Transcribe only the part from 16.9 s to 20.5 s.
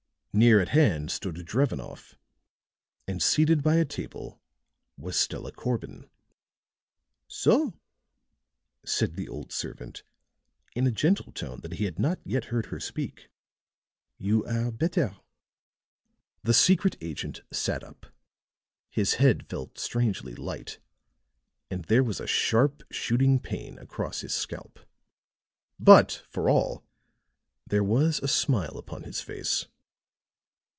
agent sat up; his head felt strangely